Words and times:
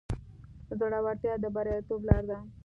زړورتیا 0.79 1.33
د 1.43 1.45
بریالیتوب 1.55 2.01
لاره 2.07 2.23
ده. 2.29 2.37